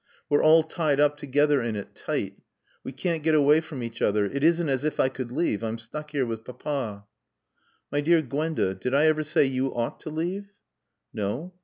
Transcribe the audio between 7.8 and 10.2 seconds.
"My dear Gwenda, did I ever say you ought to